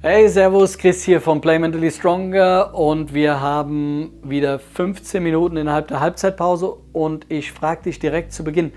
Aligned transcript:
Hey, 0.00 0.28
Servus, 0.28 0.78
Chris 0.78 1.02
hier 1.02 1.20
von 1.20 1.40
Play 1.40 1.58
Mentally 1.58 1.90
Stronger 1.90 2.72
und 2.72 3.12
wir 3.14 3.40
haben 3.40 4.12
wieder 4.22 4.60
15 4.60 5.20
Minuten 5.20 5.56
innerhalb 5.56 5.88
der 5.88 5.98
Halbzeitpause 5.98 6.76
und 6.92 7.26
ich 7.28 7.50
frage 7.50 7.82
dich 7.82 7.98
direkt 7.98 8.32
zu 8.32 8.44
Beginn, 8.44 8.70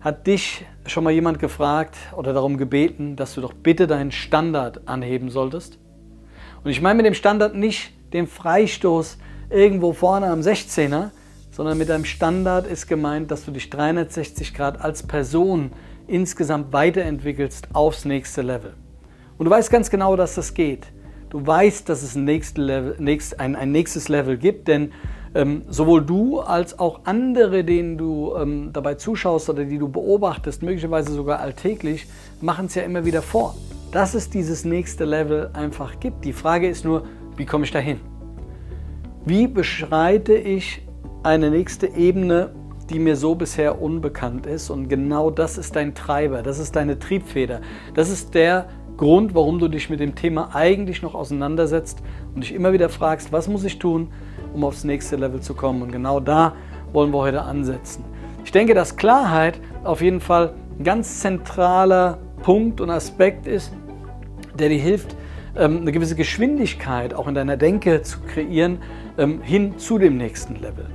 hat 0.00 0.28
dich 0.28 0.64
schon 0.86 1.02
mal 1.02 1.10
jemand 1.10 1.40
gefragt 1.40 1.96
oder 2.16 2.32
darum 2.32 2.56
gebeten, 2.56 3.16
dass 3.16 3.34
du 3.34 3.40
doch 3.40 3.52
bitte 3.52 3.88
deinen 3.88 4.12
Standard 4.12 4.86
anheben 4.86 5.28
solltest? 5.28 5.80
Und 6.62 6.70
ich 6.70 6.80
meine 6.80 6.98
mit 6.98 7.06
dem 7.06 7.14
Standard 7.14 7.56
nicht 7.56 7.90
den 8.12 8.28
Freistoß 8.28 9.18
irgendwo 9.50 9.92
vorne 9.92 10.28
am 10.28 10.38
16er, 10.38 11.10
sondern 11.50 11.78
mit 11.78 11.88
deinem 11.88 12.04
Standard 12.04 12.68
ist 12.68 12.86
gemeint, 12.86 13.32
dass 13.32 13.44
du 13.44 13.50
dich 13.50 13.70
360 13.70 14.54
Grad 14.54 14.80
als 14.80 15.02
Person 15.02 15.72
insgesamt 16.06 16.72
weiterentwickelst 16.72 17.70
aufs 17.72 18.04
nächste 18.04 18.42
Level. 18.42 18.74
Und 19.38 19.46
du 19.46 19.50
weißt 19.50 19.70
ganz 19.70 19.90
genau, 19.90 20.16
dass 20.16 20.34
das 20.34 20.54
geht. 20.54 20.86
Du 21.30 21.44
weißt, 21.44 21.88
dass 21.88 22.02
es 22.02 22.14
ein, 22.14 22.24
nächstes 22.24 24.08
Level 24.08 24.36
gibt, 24.36 24.68
denn 24.68 24.92
ähm, 25.34 25.62
sowohl 25.68 26.04
du 26.04 26.38
als 26.38 26.78
auch 26.78 27.00
andere, 27.04 27.64
denen 27.64 27.98
du 27.98 28.36
ähm, 28.36 28.70
dabei 28.72 28.94
zuschaust 28.94 29.50
oder 29.50 29.64
die 29.64 29.78
du 29.78 29.88
beobachtest, 29.88 30.62
möglicherweise 30.62 31.12
sogar 31.12 31.40
alltäglich, 31.40 32.06
machen 32.40 32.66
es 32.66 32.76
ja 32.76 32.82
immer 32.82 33.04
wieder 33.04 33.20
vor, 33.20 33.56
dass 33.90 34.14
es 34.14 34.30
dieses 34.30 34.64
nächste 34.64 35.04
Level 35.04 35.50
einfach 35.54 35.98
gibt. 35.98 36.24
Die 36.24 36.32
Frage 36.32 36.68
ist 36.68 36.84
nur, 36.84 37.04
wie 37.36 37.46
komme 37.46 37.64
ich 37.64 37.72
dahin? 37.72 37.98
Wie 39.24 39.48
beschreite 39.48 40.34
ich 40.34 40.86
eine 41.24 41.50
nächste 41.50 41.88
Ebene, 41.88 42.54
die 42.90 43.00
mir 43.00 43.16
so 43.16 43.34
bisher 43.34 43.82
unbekannt 43.82 44.46
ist? 44.46 44.70
Und 44.70 44.88
genau 44.88 45.30
das 45.30 45.58
ist 45.58 45.74
dein 45.74 45.96
Treiber, 45.96 46.42
das 46.42 46.60
ist 46.60 46.76
deine 46.76 46.98
Triebfeder, 46.98 47.60
das 47.94 48.08
ist 48.08 48.34
der 48.34 48.68
Grund, 48.96 49.34
warum 49.34 49.58
du 49.58 49.68
dich 49.68 49.90
mit 49.90 50.00
dem 50.00 50.14
Thema 50.14 50.54
eigentlich 50.54 51.02
noch 51.02 51.14
auseinandersetzt 51.14 52.00
und 52.34 52.42
dich 52.42 52.54
immer 52.54 52.72
wieder 52.72 52.88
fragst, 52.88 53.32
was 53.32 53.48
muss 53.48 53.64
ich 53.64 53.78
tun, 53.78 54.08
um 54.52 54.64
aufs 54.64 54.84
nächste 54.84 55.16
Level 55.16 55.40
zu 55.40 55.54
kommen. 55.54 55.82
Und 55.82 55.90
genau 55.90 56.20
da 56.20 56.54
wollen 56.92 57.12
wir 57.12 57.18
heute 57.18 57.42
ansetzen. 57.42 58.04
Ich 58.44 58.52
denke, 58.52 58.74
dass 58.74 58.96
Klarheit 58.96 59.60
auf 59.82 60.00
jeden 60.00 60.20
Fall 60.20 60.52
ein 60.78 60.84
ganz 60.84 61.20
zentraler 61.20 62.18
Punkt 62.42 62.80
und 62.80 62.90
Aspekt 62.90 63.46
ist, 63.46 63.72
der 64.58 64.68
dir 64.68 64.78
hilft, 64.78 65.16
ähm, 65.56 65.80
eine 65.80 65.92
gewisse 65.92 66.14
Geschwindigkeit 66.14 67.14
auch 67.14 67.26
in 67.26 67.34
deiner 67.34 67.56
Denke 67.56 68.02
zu 68.02 68.20
kreieren, 68.20 68.78
ähm, 69.18 69.40
hin 69.42 69.78
zu 69.78 69.98
dem 69.98 70.16
nächsten 70.16 70.56
Level. 70.56 70.86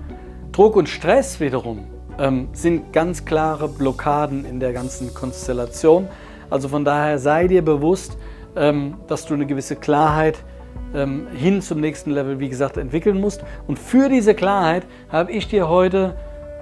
Druck 0.52 0.76
und 0.76 0.88
Stress 0.88 1.40
wiederum 1.40 1.86
ähm, 2.18 2.50
sind 2.54 2.94
ganz 2.94 3.26
klare 3.26 3.68
Blockaden 3.68 4.46
in 4.46 4.60
der 4.60 4.74
ganzen 4.74 5.14
Konstellation. 5.14 6.08
Also 6.50 6.68
von 6.68 6.86
daher 6.86 7.20
sei 7.20 7.48
dir 7.48 7.64
bewusst, 7.64 8.18
ähm, 8.56 8.96
dass 9.08 9.26
du 9.26 9.34
eine 9.34 9.46
gewisse 9.46 9.76
Klarheit 9.76 10.44
ähm, 10.94 11.28
hin 11.34 11.62
zum 11.62 11.80
nächsten 11.80 12.12
Level, 12.12 12.40
wie 12.40 12.50
gesagt, 12.50 12.78
entwickeln 12.78 13.20
musst. 13.20 13.44
Und 13.68 13.78
für 13.78 14.10
diese 14.10 14.34
Klarheit 14.34 14.86
habe 15.10 15.32
ich 15.32 15.48
dir 15.48 15.70
heute 15.70 16.16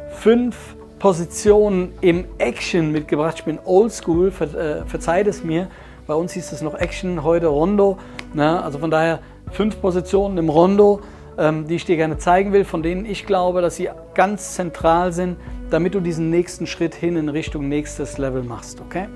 fünf 0.10 0.76
Positionen 1.00 1.94
im 2.02 2.26
Action 2.40 2.92
mitgebracht. 2.92 3.36
Ich 3.40 3.46
bin 3.46 3.60
oldschool, 3.64 4.30
äh, 4.30 4.86
verzeiht 4.86 5.28
es 5.28 5.44
mir. 5.44 5.68
Bei 6.08 6.16
uns 6.16 6.34
hieß 6.34 6.52
es 6.52 6.62
noch 6.62 6.74
Action, 6.74 7.24
heute 7.24 7.48
Rondo. 7.48 7.98
Also 8.36 8.80
von 8.80 8.92
daher 8.92 9.20
fünf 9.52 9.80
Positionen 9.82 10.38
im 10.38 10.50
Rondo, 10.50 11.02
ähm, 11.38 11.68
die 11.68 11.76
ich 11.76 11.86
dir 11.86 11.98
gerne 11.98 12.18
zeigen 12.18 12.54
will, 12.54 12.66
von 12.66 12.82
denen 12.82 13.06
ich 13.06 13.26
glaube, 13.26 13.62
dass 13.62 13.76
sie 13.76 13.90
ganz 14.14 14.56
zentral 14.56 15.12
sind, 15.12 15.38
damit 15.70 15.94
du 15.94 16.00
diesen 16.00 16.30
nächsten 16.30 16.66
Schritt 16.66 16.96
hin 16.96 17.16
in 17.18 17.30
Richtung 17.30 17.68
nächstes 17.68 18.18
Level 18.18 18.44
machst. 18.44 18.82
Okay? 18.82 19.08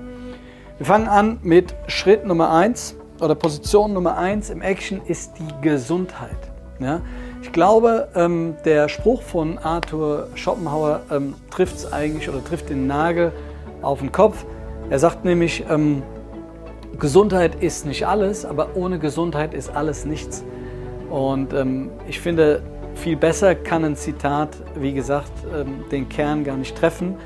Wir 0.78 0.86
fangen 0.86 1.06
an 1.06 1.38
mit 1.42 1.74
Schritt 1.86 2.24
Nummer 2.24 2.50
1 2.50 2.96
oder 3.20 3.34
Position 3.34 3.92
Nummer 3.92 4.16
1 4.16 4.48
im 4.48 4.62
Action 4.62 5.02
ist 5.06 5.34
die 5.38 5.60
Gesundheit. 5.60 6.36
Ja? 6.80 7.02
Ich 7.42 7.52
glaube, 7.52 8.08
ähm, 8.14 8.56
der 8.64 8.88
Spruch 8.88 9.22
von 9.22 9.58
Arthur 9.58 10.28
Schopenhauer 10.34 11.02
ähm, 11.10 11.34
trifft 11.50 11.76
es 11.76 11.92
eigentlich 11.92 12.28
oder 12.28 12.42
trifft 12.42 12.70
den 12.70 12.86
Nagel 12.86 13.32
auf 13.82 13.98
den 13.98 14.12
Kopf. 14.12 14.46
Er 14.88 14.98
sagt 14.98 15.26
nämlich, 15.26 15.62
ähm, 15.68 16.02
Gesundheit 16.98 17.62
ist 17.62 17.84
nicht 17.84 18.06
alles, 18.06 18.46
aber 18.46 18.74
ohne 18.74 18.98
Gesundheit 18.98 19.52
ist 19.52 19.68
alles 19.76 20.06
nichts. 20.06 20.42
Und 21.10 21.52
ähm, 21.52 21.90
ich 22.08 22.18
finde, 22.18 22.62
viel 22.94 23.16
besser 23.16 23.54
kann 23.54 23.84
ein 23.84 23.96
Zitat, 23.96 24.56
wie 24.74 24.94
gesagt, 24.94 25.32
ähm, 25.54 25.84
den 25.90 26.08
Kern 26.08 26.44
gar 26.44 26.56
nicht 26.56 26.76
treffen. 26.76 27.16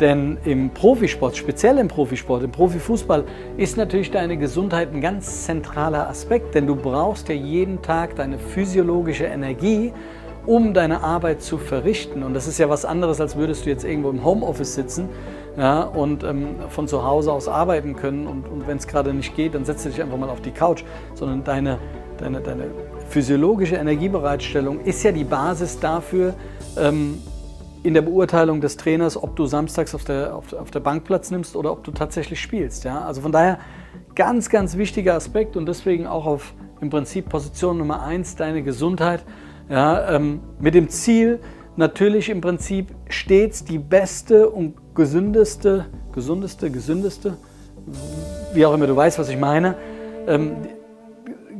Denn 0.00 0.38
im 0.46 0.70
Profisport, 0.70 1.36
speziell 1.36 1.76
im 1.76 1.88
Profisport, 1.88 2.42
im 2.42 2.50
Profifußball, 2.50 3.24
ist 3.58 3.76
natürlich 3.76 4.10
deine 4.10 4.38
Gesundheit 4.38 4.94
ein 4.94 5.02
ganz 5.02 5.44
zentraler 5.44 6.08
Aspekt, 6.08 6.54
denn 6.54 6.66
du 6.66 6.74
brauchst 6.74 7.28
ja 7.28 7.34
jeden 7.34 7.82
Tag 7.82 8.16
deine 8.16 8.38
physiologische 8.38 9.24
Energie, 9.24 9.92
um 10.46 10.72
deine 10.72 11.02
Arbeit 11.02 11.42
zu 11.42 11.58
verrichten. 11.58 12.22
Und 12.22 12.32
das 12.32 12.46
ist 12.46 12.58
ja 12.58 12.70
was 12.70 12.86
anderes, 12.86 13.20
als 13.20 13.36
würdest 13.36 13.66
du 13.66 13.70
jetzt 13.70 13.84
irgendwo 13.84 14.08
im 14.08 14.24
Homeoffice 14.24 14.74
sitzen 14.74 15.10
ja, 15.58 15.82
und 15.82 16.24
ähm, 16.24 16.56
von 16.70 16.88
zu 16.88 17.04
Hause 17.04 17.30
aus 17.30 17.46
arbeiten 17.46 17.94
können. 17.94 18.26
Und, 18.26 18.48
und 18.48 18.66
wenn 18.66 18.78
es 18.78 18.86
gerade 18.86 19.12
nicht 19.12 19.36
geht, 19.36 19.54
dann 19.54 19.66
setzt 19.66 19.84
du 19.84 19.90
dich 19.90 20.00
einfach 20.00 20.16
mal 20.16 20.30
auf 20.30 20.40
die 20.40 20.50
Couch, 20.50 20.82
sondern 21.14 21.44
deine, 21.44 21.78
deine, 22.16 22.40
deine 22.40 22.64
physiologische 23.10 23.76
Energiebereitstellung 23.76 24.80
ist 24.80 25.02
ja 25.02 25.12
die 25.12 25.24
Basis 25.24 25.78
dafür, 25.78 26.32
ähm, 26.78 27.18
in 27.82 27.94
der 27.94 28.02
Beurteilung 28.02 28.60
des 28.60 28.76
Trainers, 28.76 29.16
ob 29.22 29.36
du 29.36 29.46
samstags 29.46 29.94
auf 29.94 30.04
der, 30.04 30.34
auf, 30.34 30.52
auf 30.52 30.70
der 30.70 30.80
Bank 30.80 31.04
Platz 31.04 31.30
nimmst 31.30 31.56
oder 31.56 31.72
ob 31.72 31.84
du 31.84 31.92
tatsächlich 31.92 32.40
spielst. 32.40 32.84
Ja? 32.84 33.02
Also 33.02 33.22
von 33.22 33.32
daher 33.32 33.58
ganz, 34.14 34.50
ganz 34.50 34.76
wichtiger 34.76 35.14
Aspekt 35.14 35.56
und 35.56 35.66
deswegen 35.66 36.06
auch 36.06 36.26
auf 36.26 36.54
im 36.80 36.90
Prinzip 36.90 37.28
Position 37.28 37.78
Nummer 37.78 38.02
eins 38.02 38.36
deine 38.36 38.62
Gesundheit. 38.62 39.24
Ja, 39.68 40.16
ähm, 40.16 40.40
mit 40.58 40.74
dem 40.74 40.88
Ziel, 40.88 41.38
natürlich 41.76 42.28
im 42.28 42.40
Prinzip 42.40 42.88
stets 43.08 43.64
die 43.64 43.78
beste 43.78 44.50
und 44.50 44.74
gesündeste, 44.94 45.86
gesundeste, 46.12 46.70
gesündeste, 46.70 47.36
wie 48.52 48.66
auch 48.66 48.74
immer 48.74 48.88
du 48.88 48.96
weißt, 48.96 49.18
was 49.18 49.28
ich 49.28 49.38
meine, 49.38 49.76
ähm, 50.26 50.56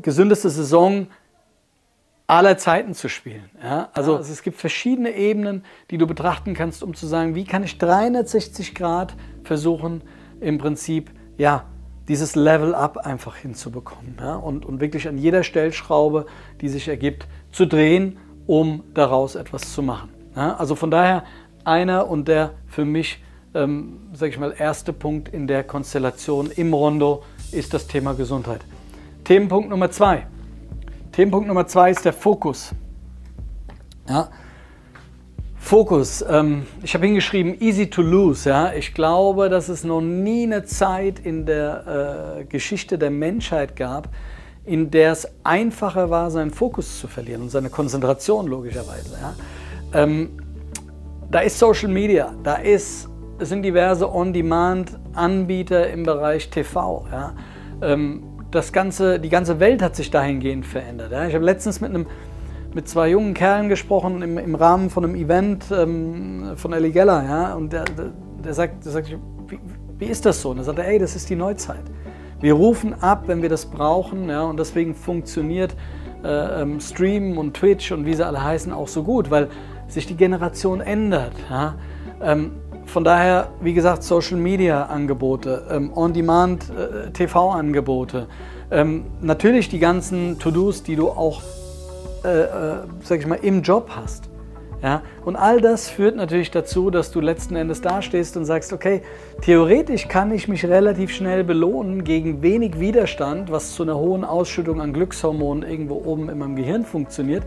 gesündeste 0.03 0.51
Saison 0.51 1.07
aller 2.31 2.57
Zeiten 2.57 2.95
zu 2.95 3.09
spielen. 3.09 3.51
Ja? 3.63 3.89
Also, 3.93 4.17
also 4.17 4.33
es 4.33 4.43
gibt 4.43 4.59
verschiedene 4.59 5.11
Ebenen, 5.11 5.65
die 5.91 5.99
du 5.99 6.07
betrachten 6.07 6.55
kannst, 6.55 6.83
um 6.83 6.95
zu 6.95 7.07
sagen, 7.07 7.35
wie 7.35 7.45
kann 7.45 7.65
ich 7.65 7.79
360 7.79 8.75
Grad 8.75 9.15
versuchen, 9.43 10.03
im 10.41 10.59
Prinzip, 10.59 11.11
ja, 11.37 11.65
dieses 12.09 12.35
Level-up 12.35 12.99
einfach 12.99 13.37
hinzubekommen 13.37 14.17
ja? 14.21 14.37
und, 14.37 14.65
und 14.65 14.81
wirklich 14.81 15.09
an 15.09 15.19
jeder 15.19 15.43
Stellschraube, 15.43 16.27
die 16.61 16.69
sich 16.69 16.89
ergibt, 16.89 17.27
zu 17.53 17.67
drehen, 17.67 18.19
um 18.47 18.85
daraus 18.95 19.35
etwas 19.35 19.73
zu 19.73 19.83
machen. 19.83 20.11
Ja? 20.37 20.57
Also 20.57 20.77
von 20.77 20.91
daher 20.91 21.25
einer 21.65 22.09
und 22.09 22.29
der 22.29 22.53
für 22.69 22.85
mich, 22.85 23.23
ähm, 23.55 23.99
sage 24.13 24.31
ich 24.31 24.39
mal, 24.39 24.55
erste 24.57 24.93
Punkt 24.93 25.29
in 25.29 25.47
der 25.47 25.65
Konstellation 25.65 26.51
im 26.51 26.73
Rondo 26.73 27.25
ist 27.53 27.75
das 27.75 27.87
Thema 27.87 28.15
Gesundheit. 28.15 28.61
Themenpunkt 29.25 29.69
Nummer 29.69 29.91
zwei. 29.91 30.27
Themenpunkt 31.13 31.49
Nummer 31.49 31.67
zwei 31.67 31.91
ist 31.91 32.05
der 32.05 32.13
Fokus. 32.13 32.73
Ja. 34.09 34.29
Fokus. 35.57 36.25
Ähm, 36.29 36.67
ich 36.83 36.95
habe 36.95 37.07
hingeschrieben, 37.07 37.61
easy 37.61 37.89
to 37.89 38.03
lose. 38.03 38.49
Ja. 38.49 38.73
Ich 38.73 38.95
glaube, 38.95 39.49
dass 39.49 39.69
es 39.69 39.85
noch 39.85 40.01
nie 40.01 40.45
eine 40.45 40.65
Zeit 40.65 41.19
in 41.19 41.47
der 41.47 42.39
äh, 42.41 42.45
Geschichte 42.45 42.99
der 42.99 43.11
Menschheit 43.11 43.77
gab, 43.77 44.09
in 44.65 44.91
der 44.91 45.13
es 45.13 45.29
einfacher 45.45 46.11
war, 46.11 46.31
seinen 46.31 46.51
Fokus 46.51 47.01
zu 47.01 47.09
verlieren 47.09 47.43
und 47.43 47.51
seine 47.51 47.71
Konzentration 47.71 48.47
logischerweise. 48.47 49.17
Ja. 49.21 50.03
Ähm, 50.03 50.31
da 51.31 51.41
ist 51.41 51.59
Social 51.59 51.89
Media, 51.89 52.35
da 52.43 52.57
ist, 52.57 53.09
sind 53.39 53.63
diverse 53.63 54.13
On-Demand-Anbieter 54.13 55.91
im 55.91 56.05
Bereich 56.05 56.51
TV. 56.51 57.07
Ja. 57.11 57.35
Ähm, 57.83 58.23
das 58.51 58.73
ganze, 58.73 59.21
die 59.21 59.29
ganze 59.29 59.61
Welt 59.61 59.83
hat 59.83 59.97
sich 59.97 60.11
dahingehend 60.11 60.67
verändert. 60.67 61.13
Ja. 61.13 61.27
Ich 61.27 61.35
habe 61.35 61.45
letztens 61.45 61.81
mit, 61.81 61.91
einem, 61.91 62.07
mit 62.75 62.89
zwei 62.89 63.09
jungen 63.09 63.35
Kerlen 63.35 63.69
gesprochen 63.69 64.23
im, 64.23 64.39
im 64.39 64.55
Rahmen 64.55 64.91
von 64.91 65.05
einem 65.05 65.15
Event 65.15 65.67
ähm, 65.71 66.53
von 66.57 66.73
Ellie 66.73 66.91
Geller. 66.91 67.25
Ja, 67.25 67.55
und 67.55 67.73
der, 67.73 67.85
der, 67.85 68.13
der 68.45 68.55
sagt, 68.55 68.85
der 68.85 68.93
sagt 68.93 69.11
wie, 69.49 69.59
wie, 69.99 70.07
ist 70.07 70.27
das 70.27 70.41
so? 70.41 70.51
Und 70.51 70.59
er 70.59 70.65
sagt, 70.65 70.79
ey, 70.79 70.99
das 70.99 71.15
ist 71.17 71.31
die 71.31 71.37
Neuzeit. 71.37 71.85
Wir 72.41 72.55
rufen 72.55 72.95
ab, 73.01 73.25
wenn 73.27 73.43
wir 73.43 73.49
das 73.49 73.67
brauchen. 73.67 74.29
Ja, 74.29 74.43
und 74.43 74.59
deswegen 74.59 74.95
funktioniert 74.95 75.77
äh, 76.25 76.63
ähm, 76.63 76.81
Stream 76.81 77.39
und 77.39 77.55
Twitch 77.55 77.93
und 77.93 78.07
wie 78.07 78.15
sie 78.15 78.27
alle 78.27 78.43
heißen 78.43 78.73
auch 78.73 78.89
so 78.89 79.03
gut, 79.03 79.31
weil 79.31 79.49
sich 79.89 80.07
die 80.07 80.17
Generation 80.17 80.81
ändert. 80.81 81.33
Ja. 81.51 81.75
Ähm, 82.23 82.53
von 82.91 83.05
daher, 83.05 83.49
wie 83.61 83.73
gesagt, 83.73 84.03
Social 84.03 84.37
Media 84.37 84.85
Angebote, 84.87 85.63
ähm, 85.71 85.93
On-Demand 85.95 86.65
äh, 86.71 87.11
TV 87.13 87.51
Angebote, 87.51 88.27
ähm, 88.71 89.05
natürlich 89.21 89.69
die 89.69 89.79
ganzen 89.79 90.39
To-Dos, 90.39 90.83
die 90.83 90.97
du 90.97 91.09
auch, 91.09 91.41
äh, 92.25 92.43
äh, 92.43 92.49
sag 93.03 93.21
ich 93.21 93.27
mal, 93.27 93.39
im 93.43 93.63
Job 93.63 93.91
hast. 93.95 94.29
Ja? 94.83 95.03
Und 95.25 95.37
all 95.37 95.61
das 95.61 95.89
führt 95.89 96.17
natürlich 96.17 96.51
dazu, 96.51 96.91
dass 96.91 97.13
du 97.13 97.21
letzten 97.21 97.55
Endes 97.55 97.81
dastehst 97.81 98.37
und 98.37 98.45
sagst, 98.45 98.73
okay, 98.73 99.03
theoretisch 99.41 100.09
kann 100.09 100.33
ich 100.33 100.49
mich 100.49 100.67
relativ 100.67 101.13
schnell 101.13 101.45
belohnen 101.45 102.03
gegen 102.03 102.43
wenig 102.43 102.81
Widerstand, 102.81 103.53
was 103.53 103.75
zu 103.75 103.85
einer 103.85 103.99
hohen 103.99 104.25
Ausschüttung 104.25 104.81
an 104.81 104.93
Glückshormonen 104.93 105.69
irgendwo 105.69 106.03
oben 106.05 106.29
in 106.29 106.39
meinem 106.39 106.57
Gehirn 106.57 106.85
funktioniert. 106.85 107.45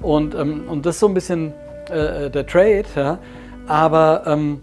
Und, 0.00 0.36
ähm, 0.36 0.64
und 0.68 0.86
das 0.86 0.96
ist 0.96 1.00
so 1.00 1.08
ein 1.08 1.14
bisschen 1.14 1.54
äh, 1.90 2.30
der 2.30 2.46
Trade. 2.46 2.84
Ja? 2.94 3.18
Aber 3.66 4.22
ähm, 4.26 4.60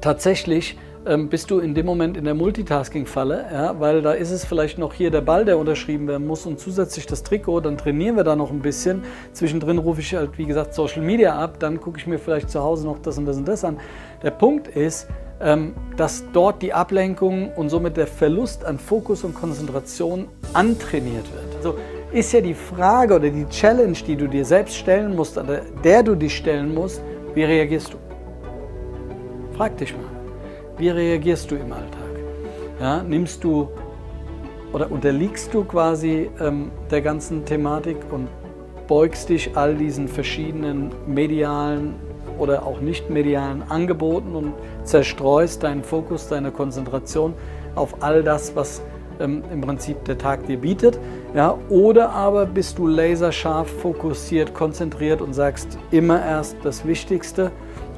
tatsächlich 0.00 0.76
ähm, 1.06 1.28
bist 1.28 1.50
du 1.50 1.58
in 1.58 1.74
dem 1.74 1.86
Moment 1.86 2.16
in 2.16 2.24
der 2.24 2.34
Multitasking-Falle, 2.34 3.46
ja, 3.52 3.80
weil 3.80 4.02
da 4.02 4.12
ist 4.12 4.30
es 4.30 4.44
vielleicht 4.44 4.78
noch 4.78 4.92
hier 4.92 5.10
der 5.10 5.20
Ball, 5.20 5.44
der 5.44 5.58
unterschrieben 5.58 6.06
werden 6.06 6.26
muss 6.26 6.44
und 6.44 6.60
zusätzlich 6.60 7.06
das 7.06 7.22
Trikot, 7.22 7.60
dann 7.60 7.78
trainieren 7.78 8.16
wir 8.16 8.24
da 8.24 8.36
noch 8.36 8.50
ein 8.50 8.60
bisschen. 8.60 9.02
Zwischendrin 9.32 9.78
rufe 9.78 10.00
ich 10.00 10.14
halt, 10.14 10.36
wie 10.36 10.44
gesagt, 10.44 10.74
Social 10.74 11.02
Media 11.02 11.34
ab, 11.34 11.58
dann 11.60 11.80
gucke 11.80 11.98
ich 11.98 12.06
mir 12.06 12.18
vielleicht 12.18 12.50
zu 12.50 12.62
Hause 12.62 12.86
noch 12.86 12.98
das 12.98 13.16
und 13.16 13.26
das 13.26 13.36
und 13.38 13.48
das 13.48 13.64
an. 13.64 13.78
Der 14.22 14.32
Punkt 14.32 14.68
ist, 14.68 15.08
ähm, 15.40 15.74
dass 15.96 16.24
dort 16.32 16.62
die 16.62 16.72
Ablenkung 16.72 17.52
und 17.54 17.68
somit 17.70 17.96
der 17.96 18.06
Verlust 18.06 18.64
an 18.64 18.78
Fokus 18.78 19.24
und 19.24 19.34
Konzentration 19.34 20.28
antrainiert 20.52 21.24
wird. 21.32 21.56
Also 21.56 21.76
ist 22.12 22.32
ja 22.32 22.40
die 22.40 22.54
Frage 22.54 23.16
oder 23.16 23.30
die 23.30 23.46
Challenge, 23.48 23.96
die 24.06 24.16
du 24.16 24.26
dir 24.26 24.44
selbst 24.44 24.76
stellen 24.76 25.14
musst, 25.14 25.38
oder 25.38 25.60
der 25.84 26.02
du 26.02 26.14
dich 26.14 26.36
stellen 26.36 26.74
musst, 26.74 27.02
wie 27.34 27.44
reagierst 27.44 27.92
du? 27.92 28.07
Frag 29.58 29.76
dich 29.76 29.92
mal. 29.92 30.04
Wie 30.76 30.88
reagierst 30.88 31.50
du 31.50 31.56
im 31.56 31.72
Alltag? 31.72 31.98
Ja, 32.80 33.02
nimmst 33.02 33.42
du 33.42 33.66
oder 34.72 34.88
unterliegst 34.88 35.52
du 35.52 35.64
quasi 35.64 36.30
ähm, 36.40 36.70
der 36.92 37.02
ganzen 37.02 37.44
Thematik 37.44 37.96
und 38.12 38.28
beugst 38.86 39.30
dich 39.30 39.56
all 39.56 39.74
diesen 39.74 40.06
verschiedenen 40.06 40.92
medialen 41.08 41.96
oder 42.38 42.64
auch 42.64 42.80
nicht 42.80 43.10
medialen 43.10 43.64
Angeboten 43.68 44.36
und 44.36 44.52
zerstreust 44.84 45.64
deinen 45.64 45.82
Fokus, 45.82 46.28
deine 46.28 46.52
Konzentration 46.52 47.34
auf 47.74 48.00
all 48.00 48.22
das, 48.22 48.54
was 48.54 48.80
ähm, 49.18 49.42
im 49.52 49.60
Prinzip 49.60 50.04
der 50.04 50.18
Tag 50.18 50.46
dir 50.46 50.58
bietet. 50.58 51.00
Ja? 51.34 51.58
Oder 51.68 52.10
aber 52.10 52.46
bist 52.46 52.78
du 52.78 52.86
laserscharf 52.86 53.68
fokussiert, 53.68 54.54
konzentriert 54.54 55.20
und 55.20 55.32
sagst 55.32 55.78
immer 55.90 56.24
erst 56.24 56.58
das 56.62 56.86
Wichtigste 56.86 57.50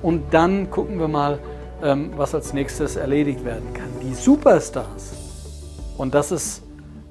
und 0.02 0.32
dann 0.32 0.70
gucken 0.70 0.98
wir 0.98 1.08
mal, 1.08 1.38
ähm, 1.82 2.10
was 2.16 2.34
als 2.34 2.52
nächstes 2.52 2.96
erledigt 2.96 3.44
werden 3.44 3.72
kann. 3.74 3.88
Die 4.02 4.14
Superstars, 4.14 5.12
und 5.96 6.14
das 6.14 6.32
ist 6.32 6.62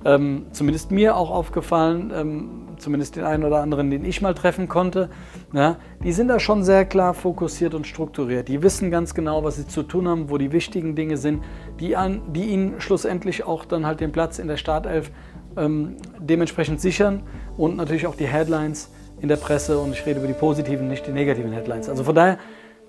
ähm, 0.06 0.46
zumindest 0.52 0.92
mir 0.92 1.16
auch 1.16 1.30
aufgefallen, 1.30 2.12
ähm, 2.16 2.60
zumindest 2.78 3.16
den 3.16 3.26
einen 3.26 3.44
oder 3.44 3.62
anderen, 3.62 3.90
den 3.92 4.06
ich 4.06 4.22
mal 4.22 4.34
treffen 4.34 4.68
konnte, 4.70 5.10
ja, 5.54 5.78
die 6.04 6.12
sind 6.12 6.30
da 6.30 6.40
schon 6.40 6.64
sehr 6.64 6.86
klar 6.86 7.14
fokussiert 7.14 7.74
und 7.74 7.86
strukturiert. 7.86 8.48
Die 8.48 8.64
wissen 8.64 8.90
ganz 8.90 9.14
genau, 9.14 9.44
was 9.44 9.58
sie 9.58 9.68
zu 9.68 9.84
tun 9.84 10.08
haben, 10.08 10.30
wo 10.30 10.38
die 10.38 10.52
wichtigen 10.52 10.96
Dinge 10.96 11.18
sind, 11.18 11.44
die, 11.80 11.96
an, 11.96 12.22
die 12.34 12.46
ihnen 12.46 12.80
schlussendlich 12.80 13.46
auch 13.46 13.66
dann 13.66 13.86
halt 13.86 14.00
den 14.00 14.12
Platz 14.12 14.40
in 14.40 14.48
der 14.48 14.58
Startelf 14.58 15.12
ähm, 15.58 15.98
dementsprechend 16.20 16.80
sichern 16.80 17.24
und 17.58 17.76
natürlich 17.76 18.08
auch 18.08 18.16
die 18.16 18.28
Headlines 18.28 18.92
in 19.22 19.28
der 19.28 19.36
Presse 19.36 19.78
und 19.80 19.92
ich 19.92 20.06
rede 20.06 20.20
über 20.20 20.28
die 20.28 20.34
positiven, 20.34 20.88
nicht 20.88 21.06
die 21.06 21.12
negativen 21.12 21.52
Headlines. 21.52 21.90
Also 21.90 22.04
von 22.04 22.16
daher 22.16 22.38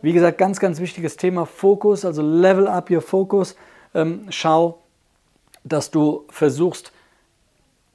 wie 0.03 0.13
gesagt, 0.13 0.39
ganz, 0.39 0.61
ganz 0.61 0.81
wichtiges 0.81 1.17
Thema 1.17 1.47
Fokus, 1.47 2.05
also 2.05 2.23
level 2.23 2.67
up 2.69 2.91
your 2.91 3.03
Focus. 3.03 3.57
Ähm, 3.95 4.27
schau, 4.31 4.79
dass 5.65 5.91
du 5.91 6.25
versuchst, 6.31 6.93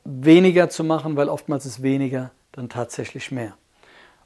weniger 0.04 0.70
zu 0.70 0.84
machen, 0.84 1.16
weil 1.16 1.30
oftmals 1.30 1.66
ist 1.66 1.82
weniger 1.82 2.32
dann 2.52 2.70
tatsächlich 2.70 3.32
mehr. 3.32 3.54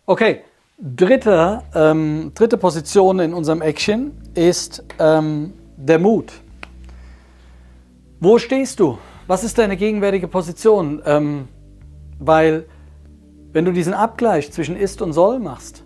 Okay, 0.05 0.41
dritte, 0.77 1.63
ähm, 1.73 2.31
dritte 2.35 2.57
Position 2.57 3.19
in 3.19 3.33
unserem 3.33 3.61
Action 3.61 4.11
ist 4.35 4.83
ähm, 4.99 5.53
der 5.77 5.99
Mut. 5.99 6.33
Wo 8.19 8.37
stehst 8.37 8.79
du? 8.79 8.97
Was 9.27 9.43
ist 9.43 9.57
deine 9.57 9.77
gegenwärtige 9.77 10.27
Position? 10.27 11.01
Ähm, 11.05 11.47
weil 12.19 12.65
wenn 13.53 13.65
du 13.65 13.71
diesen 13.71 13.93
Abgleich 13.93 14.51
zwischen 14.51 14.75
ist 14.75 15.01
und 15.01 15.13
soll 15.13 15.39
machst, 15.39 15.83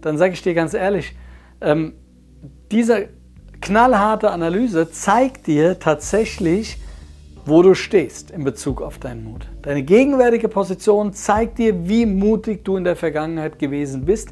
dann 0.00 0.16
sage 0.18 0.34
ich 0.34 0.42
dir 0.42 0.54
ganz 0.54 0.74
ehrlich, 0.74 1.14
ähm, 1.60 1.94
diese 2.70 3.08
knallharte 3.60 4.30
Analyse 4.30 4.90
zeigt 4.90 5.46
dir 5.46 5.78
tatsächlich, 5.78 6.78
wo 7.46 7.62
du 7.62 7.74
stehst 7.74 8.30
in 8.30 8.44
Bezug 8.44 8.80
auf 8.80 8.98
deinen 8.98 9.24
Mut. 9.24 9.46
Deine 9.62 9.82
gegenwärtige 9.82 10.48
Position 10.48 11.12
zeigt 11.12 11.58
dir, 11.58 11.88
wie 11.88 12.06
mutig 12.06 12.64
du 12.64 12.76
in 12.76 12.84
der 12.84 12.96
Vergangenheit 12.96 13.58
gewesen 13.58 14.04
bist, 14.04 14.30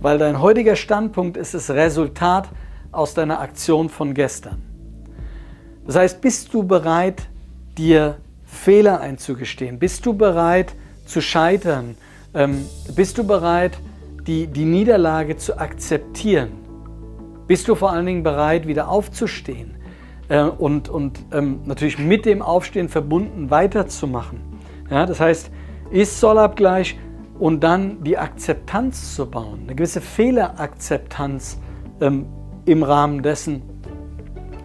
weil 0.00 0.18
dein 0.18 0.40
heutiger 0.40 0.76
Standpunkt 0.76 1.36
ist 1.36 1.54
das 1.54 1.70
Resultat 1.70 2.48
aus 2.92 3.14
deiner 3.14 3.40
Aktion 3.40 3.88
von 3.88 4.14
gestern. 4.14 4.62
Das 5.86 5.96
heißt, 5.96 6.20
bist 6.20 6.52
du 6.52 6.62
bereit, 6.62 7.22
dir 7.78 8.16
Fehler 8.44 9.00
einzugestehen? 9.00 9.78
Bist 9.78 10.04
du 10.04 10.14
bereit 10.14 10.74
zu 11.06 11.20
scheitern? 11.20 11.96
Ähm, 12.34 12.64
bist 12.94 13.18
du 13.18 13.24
bereit, 13.24 13.78
die, 14.26 14.46
die 14.46 14.64
Niederlage 14.64 15.36
zu 15.36 15.58
akzeptieren? 15.58 16.59
Bist 17.50 17.66
du 17.66 17.74
vor 17.74 17.90
allen 17.90 18.06
Dingen 18.06 18.22
bereit, 18.22 18.68
wieder 18.68 18.88
aufzustehen 18.88 19.74
äh, 20.28 20.44
und, 20.44 20.88
und 20.88 21.18
ähm, 21.32 21.62
natürlich 21.64 21.98
mit 21.98 22.24
dem 22.24 22.42
Aufstehen 22.42 22.88
verbunden 22.88 23.50
weiterzumachen? 23.50 24.40
Ja, 24.88 25.04
das 25.04 25.18
heißt, 25.18 25.50
ist 25.90 26.20
Sollabgleich 26.20 26.96
und 27.40 27.64
dann 27.64 28.04
die 28.04 28.16
Akzeptanz 28.16 29.16
zu 29.16 29.28
bauen, 29.28 29.62
eine 29.64 29.74
gewisse 29.74 30.00
Fehlerakzeptanz 30.00 31.58
ähm, 32.00 32.26
im 32.66 32.84
Rahmen 32.84 33.20
dessen, 33.20 33.62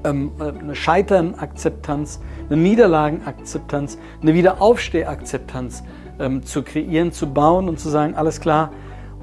ähm, 0.03 0.33
äh, 0.39 0.43
eine 0.43 0.75
Scheiternakzeptanz, 0.75 2.21
eine 2.51 2.57
Niederlagenakzeptanz, 2.61 3.97
eine 4.21 4.35
Wiederaufstehakzeptanz 4.35 5.83
ähm, 6.19 6.43
zu 6.43 6.61
kreieren, 6.61 7.11
zu 7.11 7.33
bauen 7.33 7.67
und 7.67 7.79
zu 7.79 7.89
sagen, 7.89 8.13
alles 8.13 8.39
klar, 8.39 8.71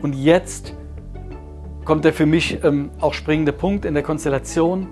und 0.02 0.16
jetzt 0.16 0.74
kommt 1.84 2.04
der 2.04 2.12
für 2.12 2.26
mich 2.26 2.62
ähm, 2.64 2.90
auch 3.00 3.14
springende 3.14 3.52
Punkt 3.52 3.84
in 3.84 3.94
der 3.94 4.02
Konstellation. 4.02 4.88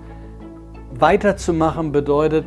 Weiterzumachen 0.93 1.91
bedeutet, 1.91 2.45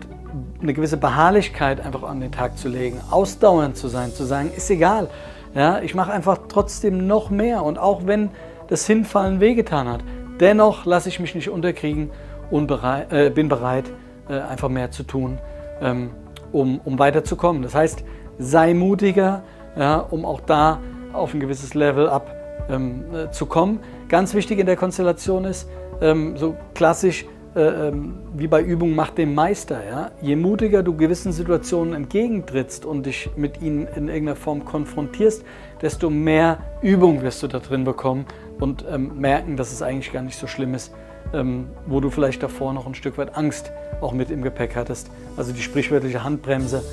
eine 0.60 0.74
gewisse 0.74 0.96
Beharrlichkeit 0.96 1.84
einfach 1.84 2.02
an 2.02 2.20
den 2.20 2.32
Tag 2.32 2.58
zu 2.58 2.68
legen, 2.68 3.00
ausdauernd 3.10 3.76
zu 3.76 3.88
sein, 3.88 4.12
zu 4.12 4.24
sagen, 4.24 4.50
ist 4.56 4.70
egal. 4.70 5.08
Ja, 5.54 5.80
ich 5.80 5.94
mache 5.94 6.12
einfach 6.12 6.40
trotzdem 6.48 7.06
noch 7.06 7.30
mehr 7.30 7.62
und 7.62 7.78
auch 7.78 8.06
wenn 8.06 8.30
das 8.68 8.86
Hinfallen 8.86 9.40
wehgetan 9.40 9.88
hat, 9.88 10.00
dennoch 10.40 10.84
lasse 10.84 11.08
ich 11.08 11.20
mich 11.20 11.34
nicht 11.34 11.48
unterkriegen 11.48 12.10
und 12.50 12.66
bereit, 12.66 13.12
äh, 13.12 13.30
bin 13.30 13.48
bereit, 13.48 13.84
äh, 14.28 14.40
einfach 14.40 14.68
mehr 14.68 14.90
zu 14.90 15.04
tun, 15.04 15.38
ähm, 15.80 16.10
um, 16.50 16.80
um 16.84 16.98
weiterzukommen. 16.98 17.62
Das 17.62 17.74
heißt, 17.74 18.04
sei 18.38 18.74
mutiger, 18.74 19.42
ja, 19.76 19.98
um 19.98 20.24
auch 20.24 20.40
da 20.40 20.80
auf 21.12 21.34
ein 21.34 21.40
gewisses 21.40 21.74
Level 21.74 22.08
up 22.08 22.34
ähm, 22.68 23.04
äh, 23.14 23.30
zu 23.30 23.46
kommen. 23.46 23.80
Ganz 24.14 24.32
wichtig 24.32 24.60
in 24.60 24.66
der 24.66 24.76
Konstellation 24.76 25.44
ist, 25.44 25.68
ähm, 26.00 26.36
so 26.36 26.54
klassisch 26.72 27.26
äh, 27.56 27.88
ähm, 27.88 28.14
wie 28.32 28.46
bei 28.46 28.62
Übungen 28.62 28.94
macht 28.94 29.18
den 29.18 29.34
Meister. 29.34 29.84
Ja? 29.84 30.12
Je 30.22 30.36
mutiger 30.36 30.84
du 30.84 30.96
gewissen 30.96 31.32
Situationen 31.32 31.94
entgegentrittst 31.94 32.84
und 32.84 33.06
dich 33.06 33.30
mit 33.34 33.60
ihnen 33.60 33.88
in 33.88 34.06
irgendeiner 34.06 34.36
Form 34.36 34.64
konfrontierst, 34.64 35.42
desto 35.82 36.10
mehr 36.10 36.58
Übung 36.80 37.22
wirst 37.22 37.42
du 37.42 37.48
da 37.48 37.58
drin 37.58 37.82
bekommen 37.82 38.26
und 38.60 38.84
ähm, 38.88 39.18
merken, 39.18 39.56
dass 39.56 39.72
es 39.72 39.82
eigentlich 39.82 40.12
gar 40.12 40.22
nicht 40.22 40.38
so 40.38 40.46
schlimm 40.46 40.74
ist, 40.74 40.94
ähm, 41.32 41.66
wo 41.88 41.98
du 41.98 42.08
vielleicht 42.08 42.40
davor 42.40 42.72
noch 42.72 42.86
ein 42.86 42.94
Stück 42.94 43.18
weit 43.18 43.36
Angst 43.36 43.72
auch 44.00 44.12
mit 44.12 44.30
im 44.30 44.42
Gepäck 44.42 44.76
hattest. 44.76 45.10
Also 45.36 45.52
die 45.52 45.60
sprichwörtliche 45.60 46.22
Handbremse 46.22 46.84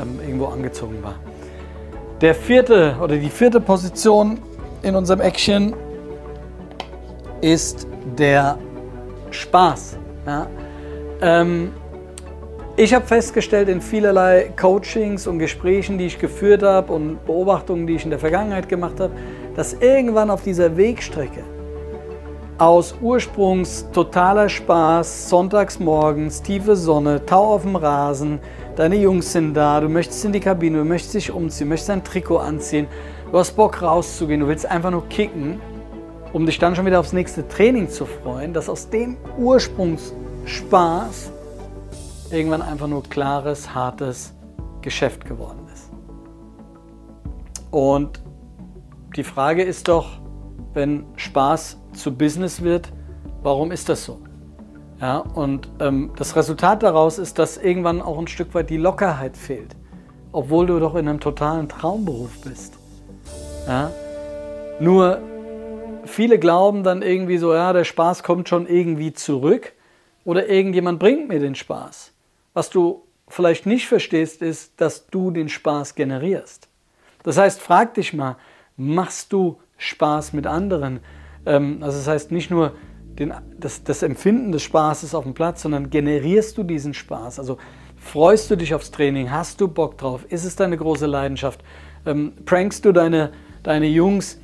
ähm, 0.00 0.18
irgendwo 0.26 0.46
angezogen 0.46 1.02
war. 1.02 1.16
Der 2.22 2.34
vierte 2.34 2.96
oder 3.02 3.18
die 3.18 3.28
vierte 3.28 3.60
Position 3.60 4.38
in 4.82 4.96
unserem 4.96 5.20
Action 5.20 5.74
ist 7.40 7.86
der 8.18 8.58
Spaß. 9.30 9.96
Ja? 10.26 10.46
Ähm, 11.22 11.72
ich 12.76 12.94
habe 12.94 13.06
festgestellt 13.06 13.68
in 13.68 13.80
vielerlei 13.80 14.52
Coachings 14.58 15.26
und 15.26 15.38
Gesprächen, 15.38 15.98
die 15.98 16.06
ich 16.06 16.18
geführt 16.18 16.62
habe 16.62 16.92
und 16.92 17.24
Beobachtungen, 17.26 17.86
die 17.86 17.94
ich 17.96 18.04
in 18.04 18.10
der 18.10 18.18
Vergangenheit 18.18 18.68
gemacht 18.68 19.00
habe, 19.00 19.12
dass 19.54 19.74
irgendwann 19.74 20.30
auf 20.30 20.42
dieser 20.42 20.76
Wegstrecke 20.76 21.42
aus 22.60 22.94
Ursprungs 23.00 23.86
totaler 23.90 24.48
Spaß, 24.48 25.30
sonntags 25.30 25.80
morgens, 25.80 26.42
tiefe 26.42 26.76
Sonne, 26.76 27.24
Tau 27.24 27.54
auf 27.54 27.62
dem 27.62 27.74
Rasen, 27.74 28.38
deine 28.76 28.96
Jungs 28.96 29.32
sind 29.32 29.54
da, 29.54 29.80
du 29.80 29.88
möchtest 29.88 30.24
in 30.26 30.32
die 30.32 30.40
Kabine, 30.40 30.78
du 30.78 30.84
möchtest 30.84 31.14
dich 31.14 31.30
umziehen, 31.30 31.68
möchtest 31.68 31.90
ein 31.90 32.04
Trikot 32.04 32.36
anziehen, 32.38 32.86
du 33.32 33.38
hast 33.38 33.52
Bock 33.52 33.80
rauszugehen, 33.80 34.40
du 34.40 34.48
willst 34.48 34.66
einfach 34.66 34.90
nur 34.90 35.08
kicken 35.08 35.58
um 36.32 36.46
dich 36.46 36.58
dann 36.58 36.76
schon 36.76 36.86
wieder 36.86 37.00
aufs 37.00 37.12
nächste 37.12 37.46
Training 37.48 37.88
zu 37.88 38.06
freuen, 38.06 38.52
dass 38.52 38.68
aus 38.68 38.90
dem 38.90 39.16
Ursprungsspaß 39.38 41.32
irgendwann 42.30 42.62
einfach 42.62 42.86
nur 42.86 43.02
klares, 43.02 43.74
hartes 43.74 44.32
Geschäft 44.82 45.24
geworden 45.24 45.66
ist. 45.72 45.90
Und 47.70 48.22
die 49.16 49.24
Frage 49.24 49.62
ist 49.62 49.88
doch, 49.88 50.20
wenn 50.72 51.04
Spaß 51.16 51.78
zu 51.92 52.16
Business 52.16 52.62
wird. 52.62 52.92
Warum 53.42 53.72
ist 53.72 53.88
das 53.88 54.04
so? 54.04 54.20
Ja, 55.00 55.18
und 55.18 55.68
ähm, 55.80 56.12
das 56.16 56.36
Resultat 56.36 56.82
daraus 56.82 57.18
ist, 57.18 57.38
dass 57.38 57.56
irgendwann 57.56 58.02
auch 58.02 58.18
ein 58.18 58.28
Stück 58.28 58.54
weit 58.54 58.68
die 58.68 58.76
Lockerheit 58.76 59.36
fehlt, 59.36 59.74
obwohl 60.30 60.66
du 60.66 60.78
doch 60.78 60.94
in 60.94 61.08
einem 61.08 61.20
totalen 61.20 61.68
Traumberuf 61.68 62.42
bist. 62.42 62.74
Ja? 63.66 63.90
Nur 64.78 65.20
viele 66.10 66.38
glauben 66.38 66.82
dann 66.82 67.02
irgendwie 67.02 67.38
so, 67.38 67.54
ja, 67.54 67.72
der 67.72 67.84
Spaß 67.84 68.22
kommt 68.22 68.48
schon 68.48 68.66
irgendwie 68.66 69.12
zurück 69.12 69.72
oder 70.24 70.48
irgendjemand 70.48 70.98
bringt 70.98 71.28
mir 71.28 71.40
den 71.40 71.54
Spaß. 71.54 72.12
Was 72.52 72.70
du 72.70 73.02
vielleicht 73.28 73.66
nicht 73.66 73.86
verstehst, 73.86 74.42
ist, 74.42 74.80
dass 74.80 75.06
du 75.06 75.30
den 75.30 75.48
Spaß 75.48 75.94
generierst. 75.94 76.68
Das 77.22 77.38
heißt, 77.38 77.60
frag 77.60 77.94
dich 77.94 78.12
mal, 78.12 78.36
machst 78.76 79.32
du 79.32 79.58
Spaß 79.78 80.32
mit 80.32 80.46
anderen? 80.46 81.00
Ähm, 81.46 81.78
also 81.82 81.98
das 81.98 82.08
heißt 82.08 82.32
nicht 82.32 82.50
nur 82.50 82.74
den, 83.18 83.34
das, 83.58 83.84
das 83.84 84.02
Empfinden 84.02 84.52
des 84.52 84.62
Spaßes 84.62 85.14
auf 85.14 85.24
dem 85.24 85.34
Platz, 85.34 85.62
sondern 85.62 85.90
generierst 85.90 86.56
du 86.58 86.62
diesen 86.62 86.94
Spaß? 86.94 87.38
Also 87.38 87.58
freust 87.96 88.50
du 88.50 88.56
dich 88.56 88.74
aufs 88.74 88.90
Training? 88.90 89.30
Hast 89.30 89.60
du 89.60 89.68
Bock 89.68 89.98
drauf? 89.98 90.24
Ist 90.28 90.44
es 90.44 90.56
deine 90.56 90.76
große 90.76 91.06
Leidenschaft? 91.06 91.60
Ähm, 92.06 92.32
prankst 92.44 92.84
du 92.84 92.92
deine, 92.92 93.32
deine 93.62 93.86
Jungs, 93.86 94.39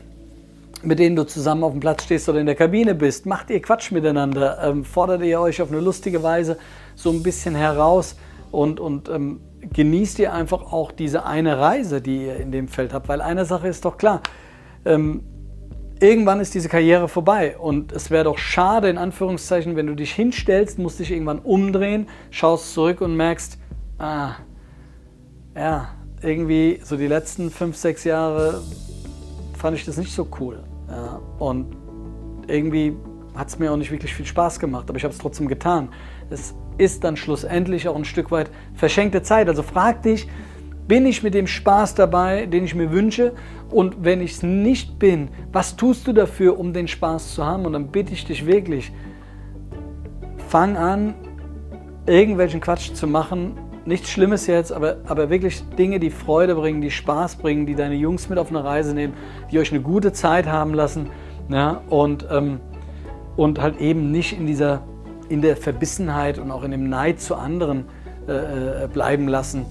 mit 0.83 0.99
denen 0.99 1.16
du 1.16 1.25
zusammen 1.25 1.64
auf 1.64 1.73
dem 1.73 1.80
Platz 1.80 2.04
stehst 2.04 2.28
oder 2.28 2.40
in 2.40 2.47
der 2.47 2.54
Kabine 2.54 2.95
bist? 2.95 3.26
Macht 3.26 3.50
ihr 3.50 3.61
Quatsch 3.61 3.92
miteinander? 3.92 4.59
Ähm, 4.62 4.85
fordert 4.85 5.23
ihr 5.23 5.40
euch 5.40 5.62
auf 5.62 5.71
eine 5.71 5.80
lustige 5.80 6.23
Weise 6.23 6.59
so 6.95 7.11
ein 7.11 7.23
bisschen 7.23 7.54
heraus 7.54 8.16
und, 8.50 8.80
und 8.80 9.09
ähm, 9.09 9.40
genießt 9.73 10.18
ihr 10.18 10.33
einfach 10.33 10.73
auch 10.73 10.92
diese 10.92 11.25
eine 11.25 11.59
Reise, 11.59 12.00
die 12.00 12.26
ihr 12.26 12.37
in 12.37 12.52
dem 12.52 12.68
Feld 12.68 12.92
habt? 12.92 13.09
Weil 13.09 13.21
eine 13.21 13.45
Sache 13.45 13.68
ist 13.68 13.85
doch 13.85 13.97
klar. 13.97 14.23
Ähm, 14.85 15.23
irgendwann 16.00 16.40
ist 16.40 16.54
diese 16.54 16.68
Karriere 16.68 17.09
vorbei 17.09 17.56
und 17.59 17.92
es 17.92 18.11
wäre 18.11 18.25
doch 18.25 18.38
schade, 18.38 18.88
in 18.88 18.99
Anführungszeichen, 18.99 19.76
wenn 19.76 19.87
du 19.87 19.95
dich 19.95 20.12
hinstellst, 20.12 20.78
musst 20.78 20.99
dich 20.99 21.11
irgendwann 21.11 21.38
umdrehen, 21.38 22.09
schaust 22.30 22.73
zurück 22.75 23.00
und 23.00 23.16
merkst, 23.16 23.59
ah, 23.99 24.33
ja, 25.54 25.88
irgendwie 26.23 26.80
so 26.83 26.97
die 26.97 27.06
letzten 27.06 27.50
fünf, 27.50 27.76
sechs 27.76 28.04
Jahre 28.04 28.62
fand 29.56 29.76
ich 29.76 29.84
das 29.84 29.96
nicht 29.96 30.12
so 30.12 30.28
cool. 30.40 30.62
Ja, 30.88 31.20
und 31.38 31.76
irgendwie 32.46 32.96
hat 33.34 33.48
es 33.48 33.58
mir 33.58 33.72
auch 33.72 33.76
nicht 33.76 33.90
wirklich 33.90 34.14
viel 34.14 34.26
Spaß 34.26 34.60
gemacht, 34.60 34.88
aber 34.88 34.96
ich 34.96 35.04
habe 35.04 35.12
es 35.12 35.18
trotzdem 35.18 35.48
getan. 35.48 35.88
Es 36.30 36.54
ist 36.78 37.04
dann 37.04 37.16
schlussendlich 37.16 37.88
auch 37.88 37.96
ein 37.96 38.04
Stück 38.04 38.30
weit 38.30 38.50
verschenkte 38.75 39.22
Zeit. 39.22 39.48
Also 39.48 39.62
frag 39.62 40.02
dich, 40.02 40.28
bin 40.86 41.04
ich 41.06 41.22
mit 41.22 41.34
dem 41.34 41.46
Spaß 41.46 41.94
dabei, 41.94 42.46
den 42.46 42.64
ich 42.64 42.75
mir 42.75 42.92
wünsche? 42.92 43.34
Und 43.70 44.04
wenn 44.04 44.20
ich 44.20 44.32
es 44.32 44.42
nicht 44.42 44.98
bin, 44.98 45.28
was 45.52 45.76
tust 45.76 46.06
du 46.06 46.12
dafür, 46.12 46.58
um 46.58 46.72
den 46.72 46.86
Spaß 46.86 47.34
zu 47.34 47.44
haben? 47.44 47.66
Und 47.66 47.72
dann 47.72 47.88
bitte 47.88 48.12
ich 48.12 48.25
dich 48.25 48.46
wirklich, 48.46 48.92
fang 50.48 50.76
an, 50.76 51.14
irgendwelchen 52.06 52.60
Quatsch 52.60 52.92
zu 52.94 53.06
machen. 53.06 53.58
Nichts 53.86 54.10
Schlimmes 54.10 54.46
jetzt, 54.46 54.72
aber, 54.72 54.96
aber 55.06 55.30
wirklich 55.30 55.62
Dinge, 55.78 56.00
die 56.00 56.10
Freude 56.10 56.56
bringen, 56.56 56.80
die 56.80 56.90
Spaß 56.90 57.36
bringen, 57.36 57.66
die 57.66 57.74
deine 57.74 57.94
Jungs 57.94 58.28
mit 58.28 58.38
auf 58.38 58.50
eine 58.50 58.64
Reise 58.64 58.94
nehmen, 58.94 59.14
die 59.50 59.58
euch 59.58 59.70
eine 59.72 59.80
gute 59.80 60.12
Zeit 60.12 60.46
haben 60.46 60.74
lassen. 60.74 61.08
Ja, 61.48 61.80
und, 61.88 62.26
ähm, 62.30 62.60
und 63.36 63.60
halt 63.60 63.80
eben 63.80 64.10
nicht 64.10 64.36
in 64.38 64.46
dieser 64.46 64.82
in 65.28 65.42
der 65.42 65.56
Verbissenheit 65.56 66.38
und 66.38 66.50
auch 66.50 66.62
in 66.62 66.70
dem 66.70 66.88
Neid 66.88 67.20
zu 67.20 67.34
anderen 67.34 67.84
äh, 68.28 68.84
äh 68.84 68.88
bleiben 68.88 69.28
lassen. 69.28 69.66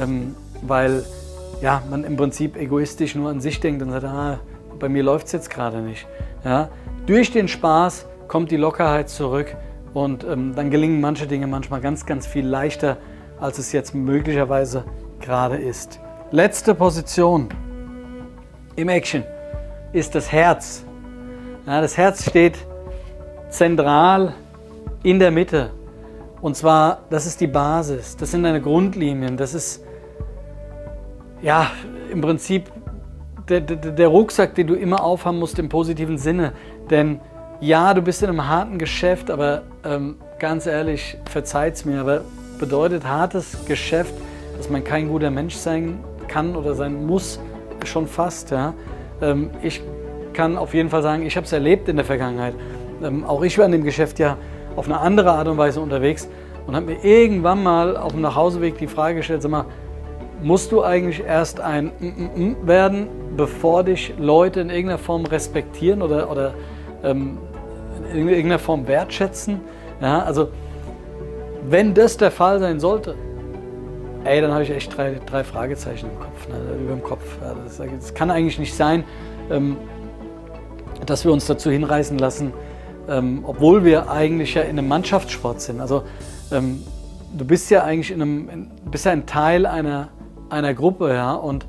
Ähm, 0.00 0.34
weil 0.62 1.04
ja, 1.60 1.82
man 1.90 2.04
im 2.04 2.16
Prinzip 2.16 2.56
egoistisch 2.56 3.14
nur 3.14 3.30
an 3.30 3.40
sich 3.40 3.60
denkt 3.60 3.82
und 3.82 3.90
sagt, 3.90 4.04
ah, 4.04 4.38
bei 4.78 4.88
mir 4.88 5.02
läuft 5.02 5.26
es 5.26 5.32
jetzt 5.32 5.50
gerade 5.50 5.80
nicht. 5.80 6.06
Ja? 6.44 6.68
Durch 7.06 7.30
den 7.30 7.48
Spaß 7.48 8.06
kommt 8.28 8.50
die 8.50 8.56
Lockerheit 8.56 9.08
zurück 9.08 9.56
und 9.94 10.24
ähm, 10.24 10.54
dann 10.54 10.70
gelingen 10.70 11.00
manche 11.00 11.26
Dinge 11.26 11.46
manchmal 11.46 11.80
ganz, 11.80 12.06
ganz 12.06 12.26
viel 12.26 12.46
leichter, 12.46 12.98
als 13.40 13.58
es 13.58 13.72
jetzt 13.72 13.94
möglicherweise 13.94 14.84
gerade 15.20 15.56
ist. 15.56 16.00
Letzte 16.30 16.74
Position 16.74 17.48
im 18.76 18.88
Action 18.88 19.24
ist 19.92 20.14
das 20.14 20.30
Herz. 20.30 20.84
Ja, 21.66 21.80
das 21.80 21.96
Herz 21.96 22.28
steht 22.28 22.58
zentral 23.48 24.34
in 25.02 25.18
der 25.18 25.30
Mitte. 25.30 25.70
Und 26.40 26.56
zwar, 26.56 27.00
das 27.10 27.26
ist 27.26 27.40
die 27.40 27.46
Basis, 27.46 28.16
das 28.16 28.30
sind 28.30 28.44
deine 28.44 28.60
Grundlinien, 28.60 29.36
das 29.36 29.54
ist 29.54 29.84
ja, 31.42 31.70
im 32.12 32.20
Prinzip 32.20 32.70
der, 33.48 33.60
der, 33.60 33.76
der, 33.76 34.08
Rucksack, 34.08 34.54
den 34.54 34.66
du 34.66 34.74
immer 34.74 35.02
aufhaben 35.02 35.38
musst 35.38 35.58
im 35.58 35.68
positiven 35.68 36.18
Sinne. 36.18 36.52
Denn 36.90 37.20
ja, 37.60 37.94
du 37.94 38.02
bist 38.02 38.22
in 38.22 38.28
einem 38.28 38.46
harten 38.46 38.78
Geschäft, 38.78 39.30
aber 39.30 39.62
ähm, 39.84 40.16
ganz 40.38 40.66
ehrlich, 40.66 41.16
verzeiht's 41.30 41.84
mir, 41.84 42.00
aber 42.00 42.22
bedeutet 42.58 43.06
hartes 43.06 43.64
Geschäft, 43.66 44.14
dass 44.56 44.68
man 44.68 44.84
kein 44.84 45.08
guter 45.08 45.30
Mensch 45.30 45.54
sein 45.54 46.00
kann 46.26 46.56
oder 46.56 46.74
sein 46.74 47.06
muss, 47.06 47.40
schon 47.84 48.06
fast. 48.06 48.50
Ja? 48.50 48.74
Ähm, 49.22 49.50
ich 49.62 49.82
kann 50.32 50.56
auf 50.56 50.74
jeden 50.74 50.90
Fall 50.90 51.02
sagen, 51.02 51.24
ich 51.24 51.36
habe 51.36 51.46
es 51.46 51.52
erlebt 51.52 51.88
in 51.88 51.96
der 51.96 52.04
Vergangenheit. 52.04 52.54
Ähm, 53.02 53.24
auch 53.24 53.42
ich 53.42 53.58
war 53.58 53.66
in 53.66 53.72
dem 53.72 53.84
Geschäft 53.84 54.18
ja 54.18 54.36
auf 54.76 54.86
eine 54.86 54.98
andere 55.00 55.32
Art 55.32 55.48
und 55.48 55.58
Weise 55.58 55.80
unterwegs 55.80 56.28
und 56.66 56.76
habe 56.76 56.86
mir 56.86 57.04
irgendwann 57.04 57.62
mal 57.62 57.96
auf 57.96 58.12
dem 58.12 58.20
Nachhauseweg 58.20 58.78
die 58.78 58.86
Frage 58.86 59.16
gestellt, 59.16 59.42
sag 59.42 59.50
mal, 59.50 59.64
musst 60.42 60.70
du 60.70 60.82
eigentlich 60.82 61.24
erst 61.24 61.60
ein 61.60 61.90
mm, 61.98 62.06
mm, 62.06 62.48
mm 62.48 62.66
werden, 62.66 63.08
bevor 63.36 63.82
dich 63.82 64.14
Leute 64.18 64.60
in 64.60 64.70
irgendeiner 64.70 64.98
Form 64.98 65.24
respektieren 65.24 66.02
oder, 66.02 66.30
oder 66.30 66.54
ähm, 67.02 67.38
in 68.12 68.28
irgendeiner 68.28 68.58
Form 68.58 68.86
wertschätzen. 68.86 69.60
Ja, 70.00 70.22
also 70.22 70.48
wenn 71.70 71.94
das 71.94 72.16
der 72.16 72.30
Fall 72.30 72.58
sein 72.60 72.80
sollte, 72.80 73.14
ey, 74.24 74.40
dann 74.40 74.52
habe 74.52 74.62
ich 74.62 74.70
echt 74.70 74.96
drei, 74.96 75.20
drei 75.24 75.44
Fragezeichen 75.44 76.10
im 76.10 76.18
Kopf, 76.18 76.48
ne, 76.48 76.82
über 76.82 76.92
dem 76.92 77.02
Kopf. 77.02 77.24
Ja, 77.40 77.54
das, 77.54 77.78
das, 77.78 78.14
kann 78.14 78.30
eigentlich 78.30 78.58
nicht 78.58 78.74
sein, 78.74 79.04
ähm, 79.50 79.76
dass 81.06 81.24
wir 81.24 81.32
uns 81.32 81.46
dazu 81.46 81.70
hinreißen 81.70 82.18
lassen, 82.18 82.52
ähm, 83.08 83.44
obwohl 83.44 83.84
wir 83.84 84.10
eigentlich 84.10 84.54
ja 84.54 84.62
in 84.62 84.78
einem 84.78 84.88
Mannschaftssport 84.88 85.60
sind. 85.60 85.80
Also 85.80 86.04
ähm, 86.52 86.82
du 87.36 87.44
bist 87.44 87.70
ja 87.70 87.84
eigentlich 87.84 88.10
in 88.10 88.22
einem, 88.22 88.48
in, 88.48 88.70
bist 88.90 89.06
ja 89.06 89.12
ein 89.12 89.26
Teil 89.26 89.66
einer, 89.66 90.08
einer 90.50 90.74
Gruppe, 90.74 91.14
ja, 91.14 91.34
und 91.34 91.66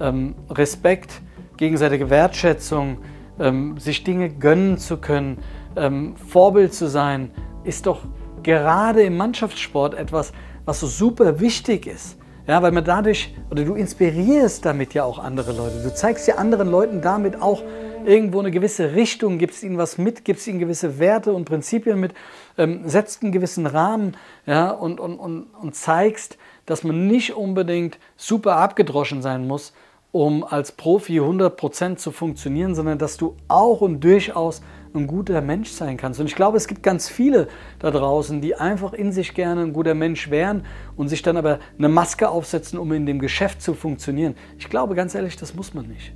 ähm, 0.00 0.34
Respekt, 0.50 1.20
gegenseitige 1.56 2.10
Wertschätzung, 2.10 2.98
ähm, 3.38 3.78
sich 3.78 4.04
Dinge 4.04 4.30
gönnen 4.30 4.78
zu 4.78 4.96
können, 4.96 5.38
ähm, 5.76 6.14
Vorbild 6.16 6.74
zu 6.74 6.88
sein, 6.88 7.30
ist 7.64 7.86
doch 7.86 8.00
gerade 8.42 9.02
im 9.02 9.16
Mannschaftssport 9.16 9.94
etwas, 9.94 10.32
was 10.64 10.80
so 10.80 10.86
super 10.86 11.40
wichtig 11.40 11.86
ist. 11.86 12.18
Ja, 12.46 12.60
weil 12.60 12.72
man 12.72 12.84
dadurch, 12.84 13.34
oder 13.50 13.64
du 13.64 13.74
inspirierst 13.74 14.64
damit 14.64 14.94
ja 14.94 15.04
auch 15.04 15.20
andere 15.20 15.52
Leute. 15.52 15.80
Du 15.80 15.94
zeigst 15.94 16.26
ja 16.26 16.36
anderen 16.36 16.68
Leuten 16.68 17.00
damit 17.00 17.40
auch 17.40 17.62
irgendwo 18.04 18.40
eine 18.40 18.50
gewisse 18.50 18.94
Richtung, 18.96 19.38
gibst 19.38 19.62
ihnen 19.62 19.78
was 19.78 19.96
mit, 19.96 20.24
gibst 20.24 20.48
ihnen 20.48 20.58
gewisse 20.58 20.98
Werte 20.98 21.32
und 21.32 21.44
Prinzipien 21.44 22.00
mit, 22.00 22.14
ähm, 22.58 22.82
setzt 22.88 23.22
einen 23.22 23.30
gewissen 23.30 23.66
Rahmen 23.66 24.16
ja, 24.44 24.70
und, 24.70 24.98
und, 24.98 25.18
und, 25.18 25.46
und 25.54 25.74
zeigst, 25.76 26.36
dass 26.66 26.82
man 26.82 27.06
nicht 27.06 27.36
unbedingt 27.36 27.98
super 28.16 28.56
abgedroschen 28.56 29.22
sein 29.22 29.46
muss, 29.46 29.72
um 30.10 30.42
als 30.42 30.72
Profi 30.72 31.20
100% 31.20 31.96
zu 31.96 32.10
funktionieren, 32.10 32.74
sondern 32.74 32.98
dass 32.98 33.16
du 33.16 33.36
auch 33.46 33.80
und 33.80 34.00
durchaus 34.00 34.62
ein 34.94 35.06
guter 35.06 35.40
Mensch 35.40 35.70
sein 35.70 35.96
kannst. 35.96 36.20
Und 36.20 36.26
ich 36.26 36.34
glaube, 36.34 36.56
es 36.56 36.68
gibt 36.68 36.82
ganz 36.82 37.08
viele 37.08 37.48
da 37.78 37.90
draußen, 37.90 38.40
die 38.40 38.54
einfach 38.54 38.92
in 38.92 39.12
sich 39.12 39.34
gerne 39.34 39.62
ein 39.62 39.72
guter 39.72 39.94
Mensch 39.94 40.30
wären 40.30 40.64
und 40.96 41.08
sich 41.08 41.22
dann 41.22 41.36
aber 41.36 41.58
eine 41.78 41.88
Maske 41.88 42.28
aufsetzen, 42.28 42.78
um 42.78 42.92
in 42.92 43.06
dem 43.06 43.18
Geschäft 43.18 43.62
zu 43.62 43.74
funktionieren. 43.74 44.34
Ich 44.58 44.68
glaube 44.68 44.94
ganz 44.94 45.14
ehrlich, 45.14 45.36
das 45.36 45.54
muss 45.54 45.74
man 45.74 45.86
nicht. 45.86 46.14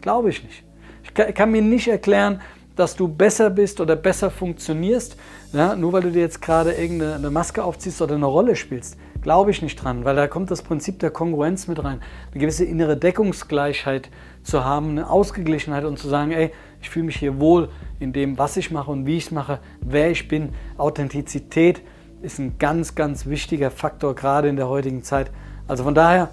Glaube 0.00 0.30
ich 0.30 0.42
nicht. 0.42 0.64
Ich 1.02 1.14
kann, 1.14 1.50
mir 1.50 1.62
nicht 1.62 1.88
erklären, 1.88 2.40
dass 2.76 2.96
du 2.96 3.08
besser 3.08 3.50
bist 3.50 3.80
oder 3.80 3.96
besser 3.96 4.30
funktionierst, 4.30 5.16
ja, 5.52 5.74
nur 5.74 5.92
weil 5.92 6.02
du 6.02 6.10
dir 6.10 6.20
jetzt 6.20 6.40
gerade 6.40 6.72
irgendeine 6.72 7.30
Maske 7.30 7.64
aufziehst 7.64 8.00
oder 8.00 8.14
eine 8.14 8.26
Rolle 8.26 8.56
spielst. 8.56 8.96
Glaube 9.20 9.50
ich 9.50 9.60
nicht 9.60 9.76
dran, 9.76 10.04
weil 10.04 10.16
da 10.16 10.28
kommt 10.28 10.50
das 10.50 10.62
Prinzip 10.62 10.98
der 10.98 11.10
Kongruenz 11.10 11.68
mit 11.68 11.82
rein. 11.82 12.00
Eine 12.30 12.40
gewisse 12.40 12.64
innere 12.64 12.96
Deckungsgleichheit 12.96 14.08
zu 14.42 14.64
haben, 14.64 14.90
eine 14.90 15.10
Ausgeglichenheit 15.10 15.84
und 15.84 15.98
zu 15.98 16.08
sagen, 16.08 16.30
ey, 16.30 16.52
ich 16.80 16.90
fühle 16.90 17.06
mich 17.06 17.16
hier 17.16 17.40
wohl 17.40 17.68
in 17.98 18.12
dem, 18.12 18.38
was 18.38 18.56
ich 18.56 18.70
mache 18.70 18.90
und 18.90 19.06
wie 19.06 19.16
ich 19.16 19.26
es 19.26 19.30
mache, 19.30 19.58
wer 19.80 20.10
ich 20.10 20.28
bin. 20.28 20.50
Authentizität 20.78 21.82
ist 22.22 22.38
ein 22.38 22.58
ganz, 22.58 22.94
ganz 22.94 23.26
wichtiger 23.26 23.70
Faktor, 23.70 24.14
gerade 24.14 24.48
in 24.48 24.56
der 24.56 24.68
heutigen 24.68 25.02
Zeit. 25.02 25.30
Also 25.68 25.84
von 25.84 25.94
daher 25.94 26.30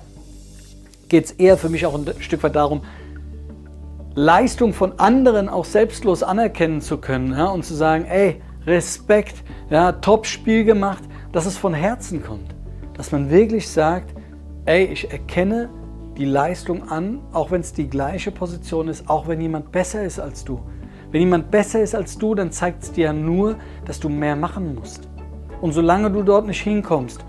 geht 1.10 1.26
es 1.26 1.32
eher 1.32 1.58
für 1.58 1.70
mich 1.70 1.86
auch 1.86 1.96
ein 1.96 2.06
Stück 2.20 2.44
weit 2.44 2.56
darum, 2.56 2.82
Leistung 4.16 4.74
von 4.74 5.00
anderen 5.00 5.48
auch 5.48 5.66
selbstlos 5.66 6.24
anerkennen 6.24 6.82
zu 6.82 6.98
können 6.98 7.34
ja, 7.34 7.46
und 7.46 7.64
zu 7.64 7.76
sagen, 7.76 8.06
ey, 8.06 8.42
Respekt, 8.66 9.44
ja, 9.70 9.92
Top-Spiel 9.92 10.66
gemacht, 10.66 11.04
dass 11.32 11.46
es 11.46 11.56
von 11.56 11.74
Herzen 11.74 12.24
kommt 12.24 12.58
dass 12.98 13.12
man 13.12 13.30
wirklich 13.30 13.70
sagt, 13.70 14.14
ey, 14.66 14.86
ich 14.86 15.12
erkenne 15.12 15.70
die 16.18 16.26
Leistung 16.26 16.90
an, 16.90 17.20
auch 17.32 17.52
wenn 17.52 17.62
es 17.62 17.74
die 17.74 17.90
gleiche 17.90 18.32
Position 18.32 18.88
ist, 18.88 19.10
auch 19.10 19.28
wenn 19.28 19.40
jemand 19.40 19.72
besser 19.72 20.04
ist 20.04 20.20
als 20.20 20.44
du. 20.44 20.60
Wenn 21.12 21.22
jemand 21.22 21.52
besser 21.52 21.82
ist 21.82 21.96
als 21.96 22.18
du, 22.18 22.36
dann 22.36 22.52
zeigt 22.52 22.84
es 22.84 22.92
dir 22.92 23.06
ja 23.06 23.14
nur, 23.14 23.56
dass 23.86 24.00
du 24.00 24.10
mehr 24.10 24.36
machen 24.36 24.76
musst. 24.76 25.08
Und 25.62 25.74
solange 25.74 26.12
du 26.12 26.24
dort 26.24 26.48
nicht 26.48 26.62
hinkommst, 26.62 27.24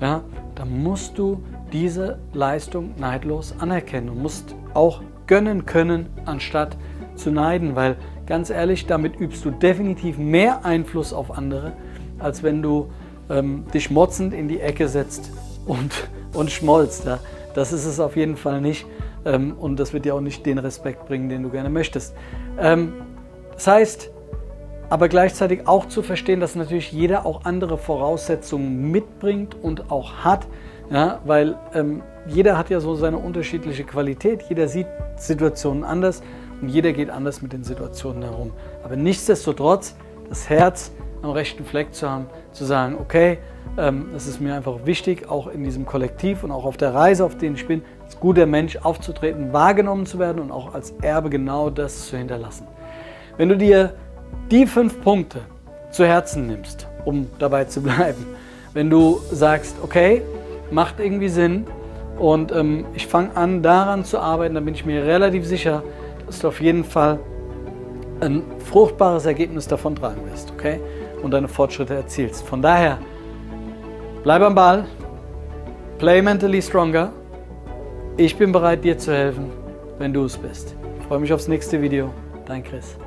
ja, 0.00 0.22
dann 0.54 0.82
musst 0.82 1.16
du 1.16 1.42
diese 1.72 2.18
Leistung 2.32 2.90
neidlos 2.98 3.54
anerkennen 3.58 4.10
und 4.10 4.22
musst 4.22 4.54
auch 4.74 5.02
gönnen 5.26 5.64
können, 5.64 6.06
anstatt 6.24 6.76
zu 7.16 7.30
neiden, 7.30 7.74
weil 7.76 7.96
ganz 8.26 8.50
ehrlich, 8.50 8.86
damit 8.86 9.18
übst 9.18 9.44
du 9.44 9.50
definitiv 9.50 10.18
mehr 10.18 10.64
Einfluss 10.64 11.12
auf 11.12 11.36
andere, 11.36 11.72
als 12.18 12.42
wenn 12.42 12.62
du 12.62 12.90
ähm, 13.30 13.64
dich 13.72 13.90
motzend 13.90 14.34
in 14.34 14.48
die 14.48 14.60
Ecke 14.60 14.88
setzt 14.88 15.30
und, 15.66 16.08
und 16.32 16.50
schmolzt. 16.50 17.06
Ja. 17.06 17.18
Das 17.54 17.72
ist 17.72 17.86
es 17.86 18.00
auf 18.00 18.16
jeden 18.16 18.36
Fall 18.36 18.60
nicht 18.60 18.86
ähm, 19.24 19.56
und 19.58 19.80
das 19.80 19.92
wird 19.92 20.04
dir 20.04 20.14
auch 20.14 20.20
nicht 20.20 20.44
den 20.44 20.58
Respekt 20.58 21.06
bringen, 21.06 21.28
den 21.28 21.42
du 21.42 21.50
gerne 21.50 21.70
möchtest. 21.70 22.14
Ähm, 22.58 22.92
das 23.54 23.66
heißt, 23.66 24.10
aber 24.90 25.08
gleichzeitig 25.08 25.66
auch 25.66 25.86
zu 25.86 26.02
verstehen, 26.02 26.40
dass 26.40 26.54
natürlich 26.54 26.92
jeder 26.92 27.24
auch 27.24 27.44
andere 27.44 27.78
Voraussetzungen 27.78 28.90
mitbringt 28.90 29.56
und 29.62 29.90
auch 29.90 30.24
hat, 30.24 30.46
ja, 30.90 31.20
weil 31.24 31.56
ähm, 31.72 32.02
jeder 32.26 32.58
hat 32.58 32.70
ja 32.70 32.80
so 32.80 32.94
seine 32.94 33.18
unterschiedliche 33.18 33.84
Qualität, 33.84 34.42
jeder 34.48 34.68
sieht 34.68 34.86
Situationen 35.16 35.84
anders 35.84 36.22
und 36.60 36.68
jeder 36.68 36.92
geht 36.92 37.10
anders 37.10 37.40
mit 37.40 37.52
den 37.52 37.64
Situationen 37.64 38.22
herum. 38.22 38.52
Aber 38.82 38.96
nichtsdestotrotz 38.96 39.96
das 40.28 40.48
Herz 40.48 40.92
am 41.24 41.30
rechten 41.30 41.64
Fleck 41.64 41.94
zu 41.94 42.08
haben, 42.08 42.26
zu 42.52 42.64
sagen, 42.64 42.96
okay, 43.00 43.38
ähm, 43.78 44.08
es 44.14 44.26
ist 44.26 44.40
mir 44.40 44.54
einfach 44.54 44.84
wichtig, 44.84 45.28
auch 45.28 45.48
in 45.48 45.64
diesem 45.64 45.86
Kollektiv 45.86 46.44
und 46.44 46.50
auch 46.50 46.64
auf 46.64 46.76
der 46.76 46.94
Reise, 46.94 47.24
auf 47.24 47.36
der 47.36 47.52
ich 47.52 47.66
bin, 47.66 47.82
als 48.04 48.20
guter 48.20 48.46
Mensch 48.46 48.76
aufzutreten, 48.76 49.52
wahrgenommen 49.52 50.06
zu 50.06 50.18
werden 50.18 50.40
und 50.40 50.50
auch 50.50 50.74
als 50.74 50.92
Erbe 51.02 51.30
genau 51.30 51.70
das 51.70 52.08
zu 52.08 52.16
hinterlassen. 52.16 52.66
Wenn 53.36 53.48
du 53.48 53.56
dir 53.56 53.94
die 54.50 54.66
fünf 54.66 55.00
Punkte 55.00 55.40
zu 55.90 56.04
Herzen 56.04 56.46
nimmst, 56.46 56.86
um 57.04 57.28
dabei 57.38 57.64
zu 57.64 57.82
bleiben, 57.82 58.26
wenn 58.74 58.90
du 58.90 59.20
sagst, 59.30 59.76
okay, 59.82 60.22
macht 60.70 61.00
irgendwie 61.00 61.28
Sinn 61.28 61.66
und 62.18 62.52
ähm, 62.52 62.84
ich 62.94 63.06
fange 63.06 63.36
an 63.36 63.62
daran 63.62 64.04
zu 64.04 64.18
arbeiten, 64.18 64.54
dann 64.54 64.64
bin 64.64 64.74
ich 64.74 64.84
mir 64.84 65.04
relativ 65.04 65.46
sicher, 65.46 65.82
dass 66.26 66.40
du 66.40 66.48
auf 66.48 66.60
jeden 66.60 66.84
Fall 66.84 67.18
ein 68.20 68.42
fruchtbares 68.58 69.26
Ergebnis 69.26 69.66
davon 69.68 69.96
tragen 69.96 70.20
wirst, 70.30 70.52
okay? 70.52 70.80
Und 71.24 71.30
deine 71.30 71.48
Fortschritte 71.48 71.94
erzielst. 71.94 72.46
Von 72.46 72.60
daher, 72.60 72.98
bleib 74.22 74.42
am 74.42 74.54
Ball, 74.54 74.84
play 75.96 76.20
mentally 76.20 76.60
stronger. 76.60 77.12
Ich 78.18 78.36
bin 78.36 78.52
bereit, 78.52 78.84
dir 78.84 78.98
zu 78.98 79.10
helfen, 79.10 79.50
wenn 79.98 80.12
du 80.12 80.26
es 80.26 80.36
bist. 80.36 80.76
Ich 81.00 81.06
freue 81.06 81.20
mich 81.20 81.32
aufs 81.32 81.48
nächste 81.48 81.80
Video. 81.80 82.10
Dein 82.44 82.62
Chris. 82.62 82.98